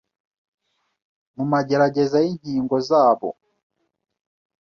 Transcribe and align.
mu 1.35 1.43
magerageza 1.51 2.17
y'inkingo 2.25 2.75
zabo. 2.89 3.29